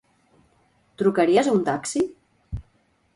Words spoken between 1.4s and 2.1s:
a un taxi?